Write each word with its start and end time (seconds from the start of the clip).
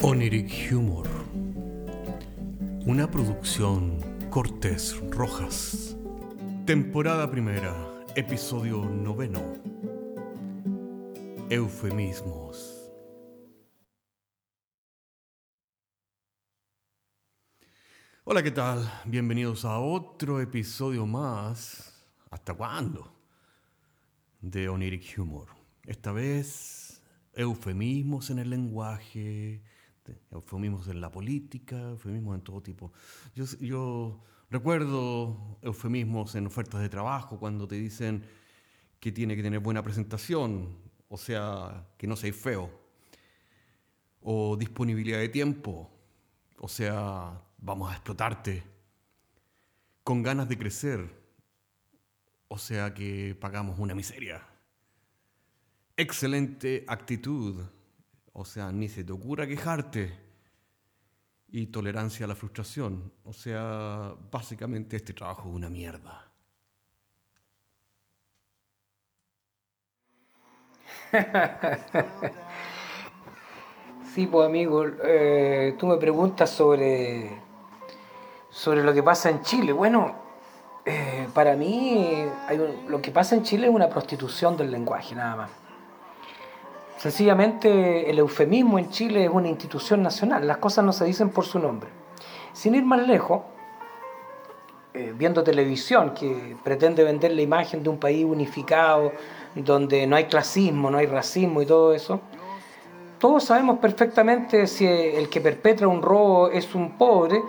Oniric 0.00 0.70
Humor. 0.70 1.08
Una 2.86 3.10
producción 3.10 3.98
Cortés 4.30 4.96
Rojas. 5.10 5.96
Temporada 6.66 7.28
primera, 7.28 7.74
episodio 8.14 8.84
noveno. 8.84 9.42
Eufemismos. 11.50 12.92
Hola, 18.22 18.44
¿qué 18.44 18.52
tal? 18.52 18.88
Bienvenidos 19.04 19.64
a 19.64 19.80
otro 19.80 20.40
episodio 20.40 21.06
más. 21.06 22.06
¿Hasta 22.30 22.54
cuándo? 22.54 23.12
De 24.40 24.68
Oniric 24.68 25.18
Humor. 25.18 25.48
Esta 25.84 26.12
vez, 26.12 27.02
eufemismos 27.34 28.30
en 28.30 28.38
el 28.38 28.50
lenguaje, 28.50 29.60
eufemismos 30.30 30.88
en 30.88 31.00
la 31.00 31.10
política, 31.10 31.90
eufemismos 31.90 32.34
en 32.36 32.42
todo 32.42 32.62
tipo. 32.62 32.92
Yo, 33.34 33.44
yo 33.60 34.24
recuerdo 34.50 35.58
eufemismos 35.62 36.34
en 36.34 36.46
ofertas 36.46 36.80
de 36.80 36.88
trabajo 36.88 37.38
cuando 37.38 37.66
te 37.66 37.76
dicen 37.76 38.24
que 39.00 39.12
tiene 39.12 39.36
que 39.36 39.42
tener 39.42 39.60
buena 39.60 39.82
presentación, 39.82 40.76
o 41.08 41.16
sea, 41.16 41.86
que 41.96 42.06
no 42.06 42.16
seas 42.16 42.36
feo, 42.36 42.70
o 44.20 44.56
disponibilidad 44.56 45.18
de 45.18 45.28
tiempo, 45.28 45.90
o 46.58 46.68
sea, 46.68 47.40
vamos 47.58 47.90
a 47.90 47.94
explotarte, 47.94 48.62
con 50.02 50.22
ganas 50.22 50.48
de 50.48 50.58
crecer, 50.58 51.18
o 52.48 52.58
sea, 52.58 52.94
que 52.94 53.36
pagamos 53.38 53.78
una 53.78 53.94
miseria. 53.94 54.42
Excelente 55.96 56.84
actitud, 56.88 57.62
o 58.38 58.44
sea, 58.44 58.70
ni 58.70 58.88
se 58.88 59.02
te 59.02 59.12
ocurra 59.12 59.46
quejarte. 59.48 60.26
Y 61.50 61.66
tolerancia 61.66 62.24
a 62.24 62.28
la 62.28 62.36
frustración. 62.36 63.12
O 63.24 63.32
sea, 63.32 64.14
básicamente 64.30 64.96
este 64.96 65.12
trabajo 65.12 65.48
es 65.48 65.54
una 65.54 65.68
mierda. 65.68 66.30
Sí, 74.14 74.26
pues 74.26 74.46
amigo, 74.48 74.84
eh, 75.04 75.76
tú 75.78 75.86
me 75.86 75.96
preguntas 75.96 76.50
sobre, 76.50 77.40
sobre 78.50 78.82
lo 78.82 78.92
que 78.92 79.02
pasa 79.02 79.30
en 79.30 79.42
Chile. 79.42 79.72
Bueno, 79.72 80.16
eh, 80.84 81.28
para 81.32 81.54
mí 81.54 82.24
lo 82.88 83.00
que 83.00 83.12
pasa 83.12 83.36
en 83.36 83.44
Chile 83.44 83.68
es 83.68 83.72
una 83.72 83.88
prostitución 83.88 84.56
del 84.56 84.72
lenguaje, 84.72 85.14
nada 85.14 85.36
más. 85.36 85.67
Sencillamente 86.98 88.10
el 88.10 88.18
eufemismo 88.18 88.76
en 88.76 88.90
Chile 88.90 89.24
es 89.24 89.30
una 89.30 89.46
institución 89.46 90.02
nacional, 90.02 90.44
las 90.44 90.56
cosas 90.56 90.84
no 90.84 90.92
se 90.92 91.04
dicen 91.04 91.30
por 91.30 91.44
su 91.44 91.60
nombre. 91.60 91.88
Sin 92.52 92.74
ir 92.74 92.84
más 92.84 93.06
lejos, 93.06 93.42
eh, 94.94 95.14
viendo 95.16 95.44
televisión 95.44 96.12
que 96.12 96.56
pretende 96.64 97.04
vender 97.04 97.30
la 97.30 97.42
imagen 97.42 97.84
de 97.84 97.88
un 97.88 97.98
país 97.98 98.24
unificado, 98.24 99.12
donde 99.54 100.08
no 100.08 100.16
hay 100.16 100.24
clasismo, 100.24 100.90
no 100.90 100.98
hay 100.98 101.06
racismo 101.06 101.62
y 101.62 101.66
todo 101.66 101.94
eso, 101.94 102.20
todos 103.20 103.44
sabemos 103.44 103.78
perfectamente 103.78 104.66
si 104.66 104.84
el 104.84 105.28
que 105.28 105.40
perpetra 105.40 105.86
un 105.86 106.02
robo 106.02 106.50
es 106.50 106.74
un 106.74 106.98
pobre, 106.98 107.40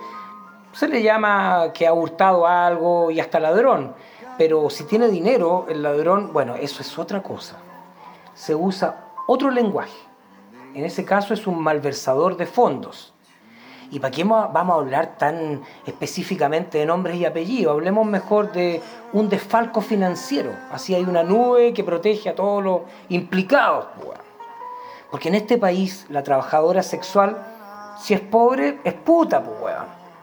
se 0.73 0.87
le 0.87 1.01
llama 1.01 1.71
que 1.73 1.87
ha 1.87 1.93
hurtado 1.93 2.45
algo 2.45 3.09
y 3.09 3.19
hasta 3.19 3.39
ladrón. 3.39 3.95
Pero 4.37 4.69
si 4.69 4.83
tiene 4.83 5.07
dinero, 5.07 5.65
el 5.69 5.81
ladrón, 5.81 6.33
bueno, 6.33 6.55
eso 6.55 6.83
es 6.83 6.99
otra 6.99 7.23
cosa. 7.23 7.57
Se 8.35 8.53
usa 8.53 9.08
otro 9.31 9.51
lenguaje. 9.51 9.97
En 10.73 10.85
ese 10.85 11.05
caso 11.05 11.35
es 11.35 11.45
un 11.45 11.61
malversador 11.61 12.35
de 12.35 12.47
fondos. 12.47 13.13
¿Y 13.91 13.99
para 13.99 14.09
qué 14.11 14.23
mo- 14.25 14.49
vamos 14.51 14.75
a 14.75 14.79
hablar 14.79 15.17
tan 15.19 15.61
específicamente 15.85 16.79
de 16.79 16.85
nombres 16.87 17.15
y 17.17 17.25
apellidos? 17.25 17.73
Hablemos 17.73 18.07
mejor 18.07 18.51
de 18.51 18.81
un 19.13 19.29
desfalco 19.29 19.81
financiero. 19.81 20.51
Así 20.71 20.95
hay 20.95 21.03
una 21.03 21.21
nube 21.23 21.73
que 21.73 21.83
protege 21.83 22.29
a 22.29 22.35
todos 22.35 22.63
los 22.63 22.81
implicados. 23.09 23.85
pues. 24.03 24.17
Porque 25.11 25.29
en 25.29 25.35
este 25.35 25.57
país 25.59 26.07
la 26.09 26.23
trabajadora 26.23 26.81
sexual, 26.81 27.37
si 28.01 28.15
es 28.15 28.21
pobre, 28.21 28.79
es 28.83 28.93
puta, 28.93 29.43
pues. 29.43 29.75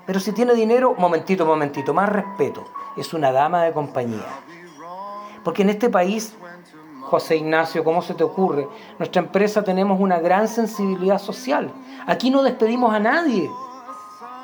Pero 0.04 0.18
si 0.20 0.32
tiene 0.32 0.54
dinero, 0.54 0.94
momentito, 0.98 1.46
momentito, 1.46 1.92
más 1.94 2.08
respeto. 2.08 2.64
Es 2.96 3.12
una 3.14 3.30
dama 3.30 3.62
de 3.64 3.72
compañía. 3.72 4.26
Porque 5.44 5.62
en 5.62 5.70
este 5.70 5.90
país, 5.90 6.36
José 7.06 7.36
Ignacio, 7.36 7.84
¿cómo 7.84 8.02
se 8.02 8.14
te 8.14 8.24
ocurre? 8.24 8.68
Nuestra 8.98 9.22
empresa 9.22 9.62
tenemos 9.62 10.00
una 10.00 10.18
gran 10.18 10.48
sensibilidad 10.48 11.18
social. 11.18 11.70
Aquí 12.04 12.30
no 12.30 12.42
despedimos 12.42 12.92
a 12.92 12.98
nadie. 12.98 13.48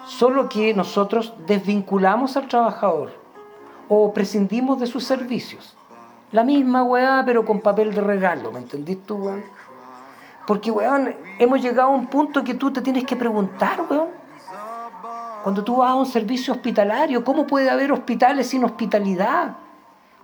Solo 0.06 0.48
que 0.48 0.72
nosotros 0.72 1.34
desvinculamos 1.44 2.36
al 2.36 2.46
trabajador 2.46 3.12
o 3.88 4.12
prescindimos 4.12 4.78
de 4.78 4.86
sus 4.86 5.04
servicios. 5.04 5.76
La 6.30 6.44
misma 6.44 6.84
weá, 6.84 7.24
pero 7.26 7.44
con 7.44 7.60
papel 7.60 7.92
de 7.92 8.00
regalo, 8.00 8.52
¿me 8.52 8.60
entendiste 8.60 9.06
tú, 9.06 9.16
weón? 9.16 9.42
Porque, 10.46 10.70
weón, 10.70 11.16
hemos 11.40 11.60
llegado 11.60 11.88
a 11.88 11.94
un 11.94 12.06
punto 12.06 12.44
que 12.44 12.54
tú 12.54 12.72
te 12.72 12.80
tienes 12.80 13.04
que 13.04 13.16
preguntar, 13.16 13.84
weón. 13.90 14.08
Cuando 15.42 15.64
tú 15.64 15.78
vas 15.78 15.90
a 15.90 15.94
un 15.96 16.06
servicio 16.06 16.54
hospitalario, 16.54 17.24
¿cómo 17.24 17.44
puede 17.44 17.68
haber 17.68 17.90
hospitales 17.90 18.46
sin 18.46 18.62
hospitalidad? 18.62 19.56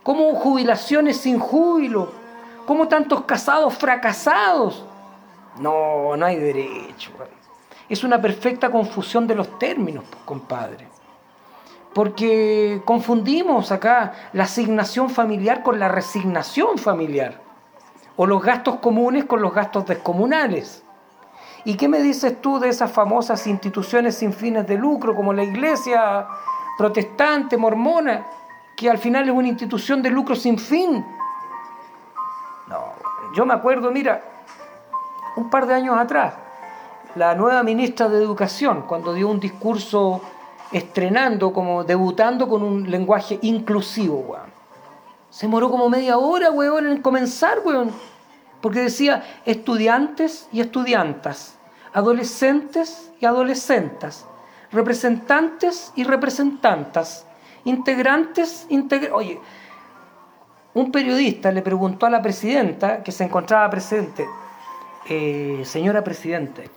¿Cómo 0.04 0.32
jubilaciones 0.36 1.16
sin 1.16 1.40
júbilo? 1.40 2.27
¿Cómo 2.68 2.86
tantos 2.86 3.22
casados 3.22 3.78
fracasados? 3.78 4.84
No, 5.58 6.14
no 6.18 6.26
hay 6.26 6.36
derecho. 6.36 7.12
Es 7.88 8.04
una 8.04 8.20
perfecta 8.20 8.70
confusión 8.70 9.26
de 9.26 9.34
los 9.34 9.58
términos, 9.58 10.04
pues, 10.10 10.22
compadre. 10.26 10.86
Porque 11.94 12.82
confundimos 12.84 13.72
acá 13.72 14.12
la 14.34 14.44
asignación 14.44 15.08
familiar 15.08 15.62
con 15.62 15.78
la 15.78 15.88
resignación 15.88 16.76
familiar. 16.76 17.40
O 18.16 18.26
los 18.26 18.42
gastos 18.42 18.80
comunes 18.80 19.24
con 19.24 19.40
los 19.40 19.54
gastos 19.54 19.86
descomunales. 19.86 20.84
¿Y 21.64 21.78
qué 21.78 21.88
me 21.88 22.02
dices 22.02 22.38
tú 22.42 22.58
de 22.58 22.68
esas 22.68 22.92
famosas 22.92 23.46
instituciones 23.46 24.16
sin 24.16 24.34
fines 24.34 24.66
de 24.66 24.76
lucro 24.76 25.16
como 25.16 25.32
la 25.32 25.42
iglesia 25.42 26.26
protestante, 26.76 27.56
mormona, 27.56 28.26
que 28.76 28.90
al 28.90 28.98
final 28.98 29.26
es 29.26 29.34
una 29.34 29.48
institución 29.48 30.02
de 30.02 30.10
lucro 30.10 30.36
sin 30.36 30.58
fin? 30.58 31.02
Yo 33.34 33.44
me 33.44 33.54
acuerdo, 33.54 33.90
mira, 33.90 34.22
un 35.36 35.50
par 35.50 35.66
de 35.66 35.74
años 35.74 35.98
atrás, 35.98 36.34
la 37.14 37.34
nueva 37.34 37.62
ministra 37.62 38.08
de 38.08 38.18
Educación, 38.22 38.84
cuando 38.86 39.12
dio 39.12 39.28
un 39.28 39.40
discurso 39.40 40.20
estrenando, 40.72 41.52
como 41.52 41.84
debutando 41.84 42.48
con 42.48 42.62
un 42.62 42.90
lenguaje 42.90 43.38
inclusivo, 43.42 44.18
weón. 44.20 44.58
Se 45.30 45.46
demoró 45.46 45.70
como 45.70 45.88
media 45.88 46.18
hora, 46.18 46.50
weón, 46.50 46.86
en 46.86 47.02
comenzar, 47.02 47.58
weón. 47.64 47.90
Porque 48.60 48.80
decía 48.80 49.24
estudiantes 49.44 50.48
y 50.52 50.60
estudiantas, 50.60 51.58
adolescentes 51.92 53.10
y 53.20 53.26
adolescentas, 53.26 54.26
representantes 54.72 55.92
y 55.94 56.04
representantas, 56.04 57.26
integrantes, 57.64 58.66
integr 58.68 59.12
Oye, 59.12 59.40
un 60.78 60.92
periodista 60.92 61.50
le 61.50 61.62
preguntó 61.62 62.06
a 62.06 62.10
la 62.10 62.22
presidenta, 62.22 63.02
que 63.02 63.10
se 63.10 63.24
encontraba 63.24 63.68
presente, 63.68 64.26
eh, 65.08 65.62
señora 65.64 66.04
presidente, 66.04 66.70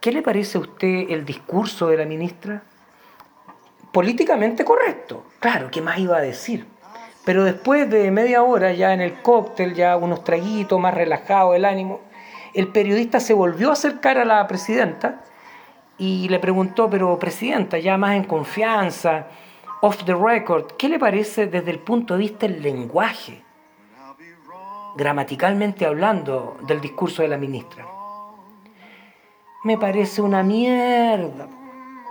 ¿qué 0.00 0.10
le 0.10 0.20
parece 0.20 0.58
a 0.58 0.62
usted 0.62 1.10
el 1.10 1.24
discurso 1.24 1.88
de 1.88 1.96
la 1.96 2.04
ministra? 2.04 2.62
Políticamente 3.92 4.64
correcto, 4.64 5.24
claro, 5.38 5.70
¿qué 5.70 5.80
más 5.80 5.98
iba 5.98 6.16
a 6.16 6.20
decir? 6.20 6.66
Pero 7.24 7.44
después 7.44 7.88
de 7.88 8.10
media 8.10 8.42
hora, 8.42 8.72
ya 8.72 8.92
en 8.92 9.00
el 9.00 9.22
cóctel, 9.22 9.74
ya 9.74 9.96
unos 9.96 10.24
traguitos, 10.24 10.80
más 10.80 10.94
relajado 10.94 11.54
el 11.54 11.64
ánimo, 11.64 12.00
el 12.52 12.68
periodista 12.68 13.20
se 13.20 13.34
volvió 13.34 13.70
a 13.70 13.74
acercar 13.74 14.18
a 14.18 14.24
la 14.24 14.46
presidenta 14.48 15.20
y 15.98 16.28
le 16.28 16.38
preguntó, 16.40 16.90
pero 16.90 17.18
presidenta, 17.18 17.78
ya 17.78 17.96
más 17.96 18.16
en 18.16 18.24
confianza, 18.24 19.26
off 19.80 20.04
the 20.04 20.14
record, 20.14 20.72
¿qué 20.76 20.88
le 20.88 20.98
parece 20.98 21.46
desde 21.46 21.70
el 21.70 21.78
punto 21.78 22.14
de 22.14 22.20
vista 22.20 22.46
del 22.46 22.62
lenguaje, 22.62 23.42
gramaticalmente 24.96 25.86
hablando, 25.86 26.56
del 26.66 26.80
discurso 26.80 27.22
de 27.22 27.28
la 27.28 27.36
ministra? 27.36 27.86
Me 29.64 29.76
parece 29.78 30.22
una 30.22 30.42
mierda. 30.42 31.48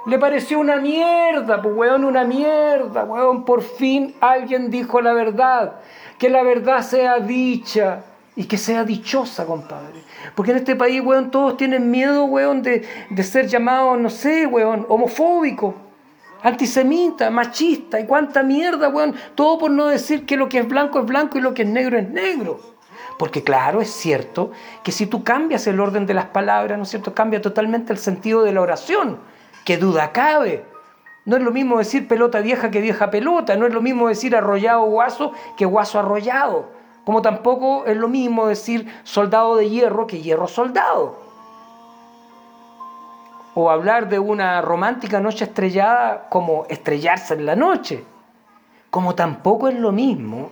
Le 0.05 0.19
pareció 0.19 0.59
una 0.59 0.77
mierda, 0.77 1.61
pues 1.61 1.75
weón, 1.75 2.05
una 2.05 2.23
mierda, 2.23 3.03
weón. 3.03 3.43
Por 3.43 3.61
fin 3.61 4.15
alguien 4.21 4.69
dijo 4.69 5.01
la 5.01 5.13
verdad. 5.13 5.79
Que 6.17 6.29
la 6.29 6.43
verdad 6.43 6.81
sea 6.81 7.19
dicha 7.19 8.03
y 8.35 8.45
que 8.45 8.57
sea 8.57 8.83
dichosa, 8.83 9.45
compadre. 9.45 10.03
Porque 10.35 10.51
en 10.51 10.57
este 10.57 10.75
país, 10.75 11.01
weón, 11.03 11.31
todos 11.31 11.57
tienen 11.57 11.91
miedo, 11.91 12.25
weón, 12.25 12.61
de, 12.61 12.87
de 13.09 13.23
ser 13.23 13.47
llamados, 13.47 13.99
no 13.99 14.09
sé, 14.09 14.45
weón, 14.45 14.85
homofóbico, 14.87 15.75
antisemita, 16.44 17.30
machista 17.30 18.00
y 18.00 18.06
cuánta 18.06 18.44
mierda, 18.44 18.89
weón. 18.89 19.16
Todo 19.36 19.57
por 19.57 19.72
no 19.72 19.88
decir 19.88 20.25
que 20.25 20.38
lo 20.38 20.50
que 20.50 20.60
es 20.60 20.68
blanco 20.68 21.00
es 21.00 21.06
blanco 21.06 21.38
y 21.38 21.42
lo 21.42 21.54
que 21.54 21.63
es 21.63 21.69
negro 21.69 21.98
es 21.98 22.10
negro. 22.10 22.60
Porque 23.18 23.44
claro, 23.44 23.81
es 23.81 23.89
cierto 23.89 24.51
que 24.84 24.92
si 24.92 25.07
tú 25.07 25.24
cambias 25.24 25.66
el 25.68 25.80
orden 25.80 26.06
de 26.06 26.13
las 26.13 26.25
palabras, 26.25 26.78
¿no 26.78 26.84
es 26.84 26.89
cierto? 26.89 27.13
Cambia 27.13 27.42
totalmente 27.42 27.92
el 27.92 28.00
sentido 28.00 28.44
de 28.44 28.51
la 28.51 28.62
oración. 28.62 29.19
Que 29.66 29.78
duda 29.78 30.12
cabe. 30.12 30.66
No 31.25 31.36
es 31.36 31.44
lo 31.44 31.51
mismo 31.51 31.78
decir 31.78 32.07
pelota 32.07 32.39
vieja 32.39 32.72
que 32.72 32.80
vieja 32.80 33.12
pelota, 33.12 33.57
no 33.57 33.68
es 33.68 33.74
lo 33.74 33.81
mismo 33.81 34.07
decir 34.07 34.34
arrollado 34.36 34.84
guaso 34.84 35.34
que 35.57 35.66
guaso 35.66 36.00
arrollado. 36.00 36.72
Como 37.04 37.22
tampoco 37.22 37.86
es 37.86 37.98
lo 37.98 38.07
mismo 38.07 38.48
decir 38.48 38.88
soldado 39.04 39.57
de 39.57 39.69
hierro 39.69 40.07
que 40.07 40.22
hierro 40.22 40.48
soldado. 40.48 41.26
O 43.59 43.71
hablar 43.71 44.07
de 44.07 44.19
una 44.19 44.62
romántica 44.62 45.19
noche 45.19 45.45
estrellada 45.45 46.30
como 46.30 46.68
estrellarse 46.69 47.33
en 47.33 47.48
la 47.48 47.56
noche. 47.56 48.04
Como 48.92 49.15
tampoco 49.15 49.68
es 49.68 49.74
lo 49.74 49.92
mismo 49.92 50.51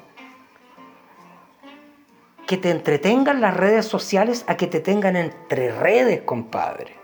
que 2.48 2.58
te 2.58 2.72
entretengan 2.72 3.42
las 3.42 3.56
redes 3.56 3.86
sociales 3.86 4.44
a 4.48 4.58
que 4.58 4.66
te 4.66 4.80
tengan 4.80 5.16
entre 5.18 5.72
redes, 5.72 6.24
compadre. 6.24 6.96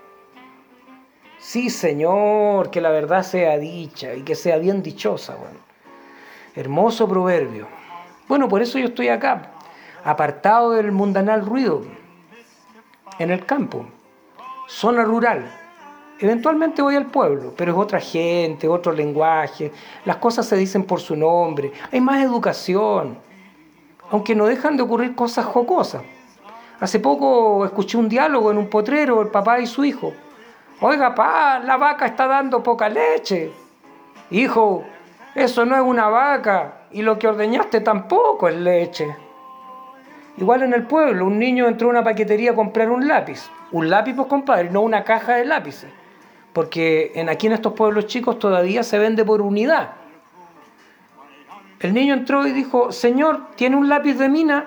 Sí, 1.38 1.70
Señor, 1.70 2.72
que 2.72 2.82
la 2.82 2.90
verdad 2.90 3.22
sea 3.22 3.60
dicha 3.60 4.16
y 4.16 4.24
que 4.24 4.34
sea 4.34 4.58
bien 4.58 4.82
dichosa. 4.82 5.36
Bueno. 5.36 5.60
Hermoso 6.56 7.08
proverbio. 7.08 7.68
Bueno, 8.28 8.48
por 8.48 8.64
eso 8.64 8.80
yo 8.80 8.88
estoy 8.88 9.10
acá, 9.10 9.52
apartado 10.04 10.72
del 10.72 10.92
mundanal 10.92 11.46
ruido, 11.46 11.84
en 13.20 13.30
el 13.30 13.46
campo, 13.46 13.86
zona 14.68 15.04
rural. 15.04 15.61
Eventualmente 16.22 16.82
voy 16.82 16.96
al 16.96 17.08
pueblo, 17.08 17.54
pero 17.58 17.74
es 17.74 17.78
otra 17.78 18.00
gente, 18.00 18.68
otro 18.68 18.94
lenguaje, 18.94 19.72
las 20.06 20.18
cosas 20.18 20.46
se 20.46 20.56
dicen 20.56 20.84
por 20.84 21.02
su 21.02 21.16
nombre, 21.16 21.74
hay 21.92 22.00
más 22.00 22.24
educación 22.24 23.18
aunque 24.12 24.36
no 24.36 24.46
dejan 24.46 24.76
de 24.76 24.84
ocurrir 24.84 25.16
cosas 25.16 25.46
jocosas. 25.46 26.04
Hace 26.80 27.00
poco 27.00 27.66
escuché 27.66 27.98
un 27.98 28.10
diálogo 28.10 28.52
en 28.52 28.58
un 28.58 28.68
potrero, 28.68 29.22
el 29.22 29.30
papá 29.30 29.60
y 29.60 29.66
su 29.66 29.86
hijo. 29.86 30.12
Oiga, 30.82 31.16
pa, 31.16 31.60
la 31.60 31.78
vaca 31.78 32.08
está 32.08 32.28
dando 32.28 32.62
poca 32.62 32.90
leche. 32.90 33.52
Hijo, 34.30 34.84
eso 35.34 35.66
no 35.66 35.76
es 35.76 35.82
una 35.82 36.10
vaca 36.10 36.88
y 36.92 37.02
lo 37.04 37.18
que 37.18 37.28
ordeñaste 37.28 37.80
tampoco 37.80 38.50
es 38.50 38.56
leche. 38.56 39.16
Igual 40.38 40.64
en 40.64 40.74
el 40.74 40.86
pueblo, 40.88 41.26
un 41.26 41.40
niño 41.40 41.68
entró 41.68 41.88
a 41.88 41.92
una 41.92 42.04
paquetería 42.04 42.52
a 42.52 42.56
comprar 42.56 42.90
un 42.90 43.08
lápiz. 43.08 43.50
Un 43.72 43.90
lápiz, 43.90 44.14
pues 44.14 44.28
compadre, 44.28 44.70
no 44.70 44.82
una 44.82 45.04
caja 45.04 45.36
de 45.36 45.46
lápices. 45.46 45.90
Porque 46.54 47.12
en, 47.16 47.30
aquí 47.30 47.48
en 47.48 47.54
estos 47.54 47.74
pueblos 47.74 48.08
chicos 48.08 48.40
todavía 48.40 48.84
se 48.84 49.00
vende 49.00 49.24
por 49.24 49.42
unidad. 49.42 49.94
El 51.80 51.94
niño 51.94 52.14
entró 52.14 52.46
y 52.46 52.52
dijo, 52.52 52.92
Señor, 52.92 53.48
¿tiene 53.56 53.76
un 53.76 53.90
lápiz 53.90 54.14
de 54.14 54.30
mina? 54.30 54.66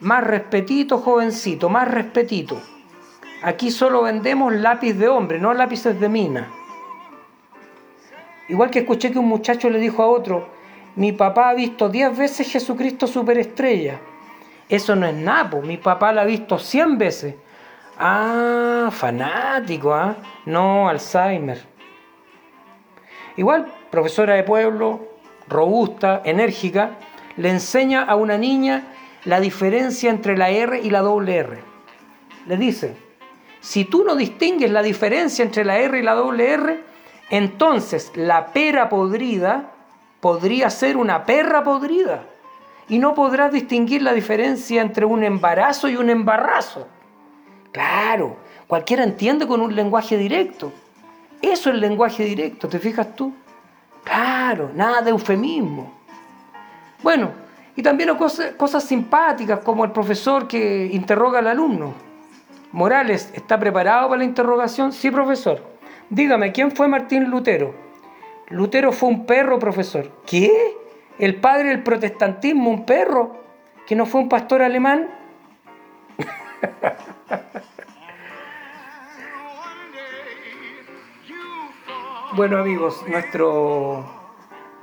Más 0.00 0.22
respetito, 0.22 0.98
jovencito, 0.98 1.68
más 1.68 1.88
respetito. 1.90 2.60
Aquí 3.42 3.70
solo 3.70 4.02
vendemos 4.02 4.52
lápiz 4.52 4.94
de 4.94 5.08
hombre, 5.08 5.38
no 5.38 5.52
lápices 5.52 5.98
de 5.98 6.08
mina. 6.08 6.50
Igual 8.48 8.70
que 8.70 8.80
escuché 8.80 9.10
que 9.10 9.18
un 9.18 9.28
muchacho 9.28 9.70
le 9.70 9.78
dijo 9.78 10.02
a 10.02 10.06
otro, 10.06 10.48
mi 10.96 11.12
papá 11.12 11.48
ha 11.48 11.54
visto 11.54 11.88
diez 11.88 12.16
veces 12.16 12.50
Jesucristo 12.50 13.06
superestrella. 13.06 14.00
Eso 14.68 14.94
no 14.94 15.06
es 15.06 15.14
napo, 15.14 15.62
mi 15.62 15.76
papá 15.76 16.12
la 16.12 16.22
ha 16.22 16.24
visto 16.24 16.58
cien 16.58 16.96
veces. 16.96 17.34
Ah, 17.98 18.90
fanático, 18.92 19.94
¿ah? 19.94 20.16
No, 20.46 20.88
Alzheimer. 20.88 21.64
Igual, 23.36 23.72
profesora 23.90 24.34
de 24.34 24.42
pueblo, 24.42 25.08
robusta, 25.48 26.22
enérgica, 26.24 26.98
le 27.36 27.50
enseña 27.50 28.02
a 28.02 28.16
una 28.16 28.36
niña 28.36 28.84
la 29.24 29.40
diferencia 29.40 30.10
entre 30.10 30.36
la 30.36 30.50
R 30.50 30.80
y 30.80 30.90
la 30.90 31.00
doble 31.00 31.36
R. 31.36 31.58
Le 32.46 32.56
dice, 32.56 32.96
si 33.60 33.84
tú 33.84 34.04
no 34.04 34.16
distingues 34.16 34.70
la 34.70 34.82
diferencia 34.82 35.44
entre 35.44 35.64
la 35.64 35.78
R 35.78 35.98
y 35.98 36.02
la 36.02 36.14
doble 36.14 36.52
R, 36.52 36.84
entonces 37.30 38.12
la 38.14 38.52
pera 38.52 38.88
podrida 38.88 39.70
podría 40.20 40.70
ser 40.70 40.96
una 40.96 41.24
perra 41.24 41.64
podrida. 41.64 42.24
Y 42.88 42.98
no 42.98 43.14
podrás 43.14 43.50
distinguir 43.50 44.02
la 44.02 44.12
diferencia 44.12 44.82
entre 44.82 45.06
un 45.06 45.24
embarazo 45.24 45.88
y 45.88 45.96
un 45.96 46.10
embarrazo. 46.10 46.86
Claro, 47.74 48.36
cualquiera 48.68 49.02
entiende 49.02 49.48
con 49.48 49.60
un 49.60 49.74
lenguaje 49.74 50.16
directo. 50.16 50.72
Eso 51.42 51.70
es 51.70 51.74
el 51.74 51.80
lenguaje 51.80 52.24
directo, 52.24 52.68
¿te 52.68 52.78
fijas 52.78 53.16
tú? 53.16 53.34
Claro, 54.04 54.70
nada 54.72 55.02
de 55.02 55.10
eufemismo. 55.10 55.92
Bueno, 57.02 57.32
y 57.74 57.82
también 57.82 58.14
cosas, 58.14 58.52
cosas 58.52 58.84
simpáticas 58.84 59.58
como 59.58 59.84
el 59.84 59.90
profesor 59.90 60.46
que 60.46 60.86
interroga 60.92 61.40
al 61.40 61.48
alumno. 61.48 61.94
Morales, 62.70 63.32
¿está 63.34 63.58
preparado 63.58 64.08
para 64.08 64.18
la 64.18 64.24
interrogación? 64.24 64.92
Sí, 64.92 65.10
profesor. 65.10 65.60
Dígame, 66.10 66.52
¿quién 66.52 66.70
fue 66.70 66.86
Martín 66.86 67.24
Lutero? 67.24 67.74
Lutero 68.50 68.92
fue 68.92 69.08
un 69.08 69.26
perro, 69.26 69.58
profesor. 69.58 70.12
¿Qué? 70.24 70.76
¿El 71.18 71.40
padre 71.40 71.70
del 71.70 71.82
protestantismo, 71.82 72.70
un 72.70 72.86
perro? 72.86 73.34
¿Que 73.84 73.96
no 73.96 74.06
fue 74.06 74.20
un 74.20 74.28
pastor 74.28 74.62
alemán? 74.62 75.08
Bueno 82.36 82.58
amigos, 82.58 83.04
nuestra 83.06 83.44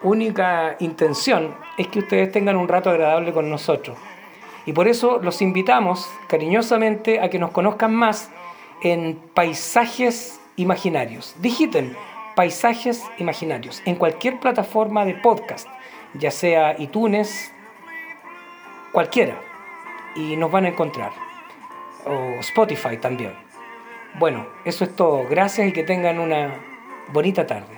única 0.03 0.77
intención 0.79 1.53
es 1.77 1.88
que 1.88 1.99
ustedes 1.99 2.31
tengan 2.31 2.55
un 2.55 2.69
rato 2.69 2.89
agradable 2.89 3.33
con 3.33 3.49
nosotros. 3.49 3.97
Y 4.65 4.71
por 4.71 4.88
eso 4.88 5.19
los 5.21 5.41
invitamos 5.41 6.09
cariñosamente 6.29 7.19
a 7.19 7.29
que 7.29 7.39
nos 7.39 7.51
conozcan 7.51 7.93
más 7.93 8.31
en 8.83 9.19
Paisajes 9.33 10.39
Imaginarios. 10.55 11.35
Digiten 11.41 11.97
Paisajes 12.37 13.03
Imaginarios 13.17 13.81
en 13.85 13.95
cualquier 13.95 14.39
plataforma 14.39 15.03
de 15.03 15.15
podcast, 15.15 15.67
ya 16.13 16.31
sea 16.31 16.79
iTunes, 16.79 17.51
cualquiera, 18.94 19.35
y 20.15 20.37
nos 20.37 20.49
van 20.51 20.65
a 20.65 20.69
encontrar. 20.69 21.11
O 22.06 22.39
Spotify 22.39 22.98
también. 22.98 23.33
Bueno, 24.19 24.48
eso 24.65 24.83
es 24.83 24.95
todo. 24.95 25.27
Gracias 25.30 25.68
y 25.68 25.74
que 25.74 25.83
tengan 25.83 26.19
una 26.19 26.53
Bonita 27.13 27.45
tarde. 27.45 27.77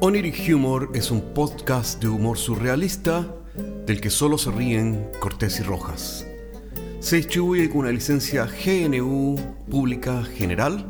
Oniric 0.00 0.36
Humor 0.54 0.90
es 0.94 1.10
un 1.10 1.34
podcast 1.34 2.00
de 2.00 2.08
humor 2.08 2.38
surrealista 2.38 3.26
del 3.86 4.00
que 4.00 4.10
solo 4.10 4.38
se 4.38 4.50
ríen 4.50 5.10
Cortés 5.18 5.58
y 5.58 5.62
Rojas. 5.62 6.26
Se 7.06 7.14
distribuye 7.14 7.70
con 7.70 7.82
una 7.82 7.92
licencia 7.92 8.46
GNU 8.46 9.36
Pública 9.70 10.24
General 10.24 10.84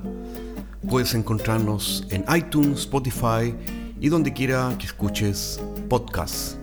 Puedes 0.88 1.12
encontrarnos 1.12 2.06
en 2.08 2.24
iTunes, 2.34 2.78
Spotify 2.80 3.54
y 4.00 4.08
donde 4.08 4.32
quiera 4.32 4.74
que 4.78 4.86
escuches 4.86 5.60
podcasts. 5.90 6.56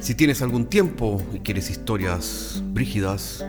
Si 0.00 0.14
tienes 0.14 0.40
algún 0.40 0.66
tiempo 0.66 1.20
y 1.34 1.40
quieres 1.40 1.68
historias 1.68 2.62
brígidas, 2.66 3.44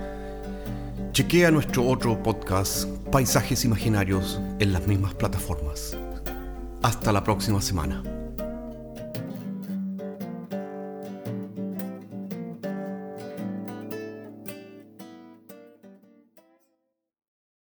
chequea 1.12 1.52
nuestro 1.52 1.86
otro 1.86 2.24
podcast, 2.24 2.90
Paisajes 3.12 3.66
Imaginarios, 3.66 4.42
en 4.58 4.74
las 4.74 4.88
mismas 4.88 5.14
plataformas. 5.14 5.96
Hasta 6.82 7.12
la 7.12 7.24
próxima 7.24 7.62
semana. 7.62 8.02